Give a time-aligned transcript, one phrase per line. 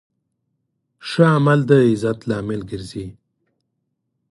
[1.07, 3.07] ښه عمل د عزت لامل ګرځي.